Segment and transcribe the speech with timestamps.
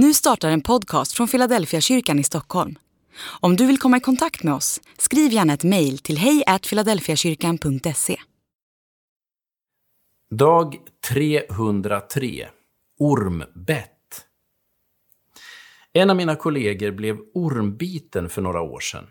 [0.00, 2.78] Nu startar en podcast från Philadelphia kyrkan i Stockholm.
[3.40, 8.16] Om du vill komma i kontakt med oss, skriv gärna ett mejl till hejfiladelfiakyrkan.se.
[10.30, 10.76] Dag
[11.08, 12.48] 303
[12.98, 14.26] Ormbett
[15.92, 19.06] En av mina kollegor blev ormbiten för några år sedan.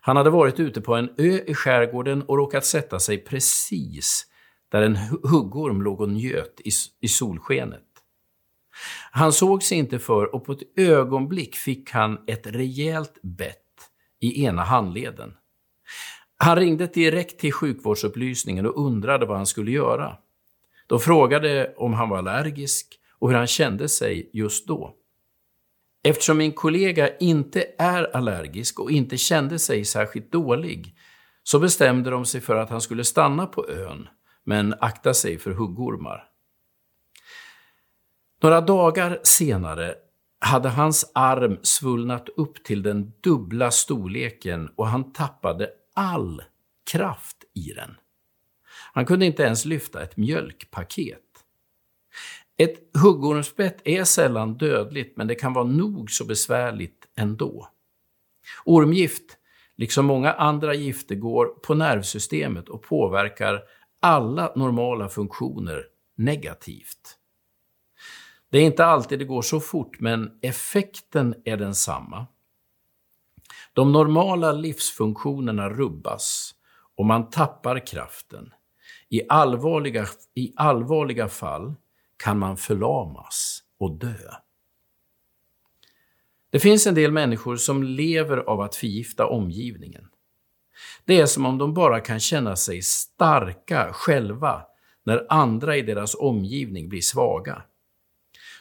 [0.00, 4.26] Han hade varit ute på en ö i skärgården och råkat sätta sig precis
[4.68, 6.70] där en huggorm låg och njöt i,
[7.00, 7.93] i solskenet.
[9.10, 13.58] Han såg sig inte för och på ett ögonblick fick han ett rejält bett
[14.20, 15.34] i ena handleden.
[16.36, 20.16] Han ringde direkt till sjukvårdsupplysningen och undrade vad han skulle göra.
[20.86, 24.94] De frågade om han var allergisk och hur han kände sig just då.
[26.04, 30.94] Eftersom min kollega inte är allergisk och inte kände sig särskilt dålig
[31.42, 34.08] så bestämde de sig för att han skulle stanna på ön
[34.44, 36.33] men akta sig för huggormar.
[38.44, 39.94] Några dagar senare
[40.40, 46.42] hade hans arm svullnat upp till den dubbla storleken och han tappade all
[46.90, 47.96] kraft i den.
[48.92, 51.20] Han kunde inte ens lyfta ett mjölkpaket.
[52.56, 57.68] Ett huggormsbett är sällan dödligt, men det kan vara nog så besvärligt ändå.
[58.64, 59.36] Ormgift,
[59.76, 63.62] liksom många andra gifter, går på nervsystemet och påverkar
[64.00, 65.84] alla normala funktioner
[66.16, 67.18] negativt.
[68.54, 72.26] Det är inte alltid det går så fort, men effekten är densamma.
[73.72, 76.54] De normala livsfunktionerna rubbas
[76.96, 78.52] och man tappar kraften.
[79.08, 81.74] I allvarliga, I allvarliga fall
[82.16, 84.30] kan man förlamas och dö.
[86.50, 90.08] Det finns en del människor som lever av att förgifta omgivningen.
[91.04, 94.62] Det är som om de bara kan känna sig starka själva
[95.04, 97.62] när andra i deras omgivning blir svaga.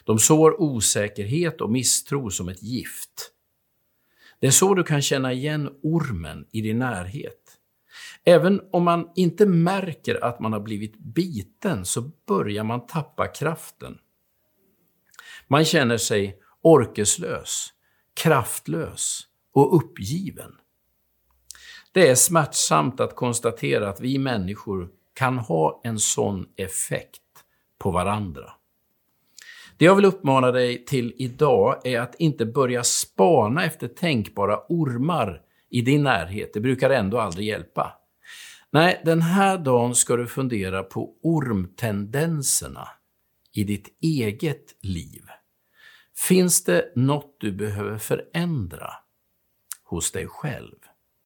[0.04, 3.32] De sår osäkerhet och misstro som ett gift.
[4.40, 7.40] Det är så du kan känna igen ormen i din närhet.
[8.23, 13.98] Även om man inte märker att man har blivit biten så börjar man tappa kraften.
[15.48, 17.67] Man känner sig orkeslös,
[18.14, 20.52] kraftlös och uppgiven.
[21.92, 27.22] Det är smärtsamt att konstatera att vi människor kan ha en sån effekt
[27.77, 28.54] på varandra.
[29.78, 35.42] Det jag vill uppmana dig till idag är att inte börja spana efter tänkbara ormar
[35.70, 36.54] i din närhet.
[36.54, 37.94] Det brukar ändå aldrig hjälpa.
[38.72, 42.88] Nej, den här dagen ska du fundera på ormtendenserna
[43.54, 45.23] i ditt eget liv.
[46.17, 48.94] Finns det något du behöver förändra
[49.83, 50.76] hos dig själv?